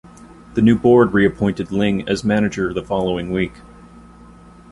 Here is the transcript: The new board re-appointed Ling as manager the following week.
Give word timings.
The 0.55 0.63
new 0.63 0.75
board 0.79 1.13
re-appointed 1.13 1.71
Ling 1.71 2.09
as 2.09 2.23
manager 2.23 2.73
the 2.73 2.83
following 2.83 3.31
week. 3.31 3.53